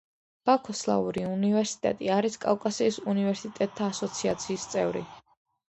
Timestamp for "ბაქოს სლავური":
0.49-1.25